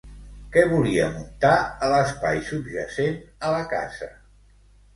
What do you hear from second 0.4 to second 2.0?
Què volia muntar a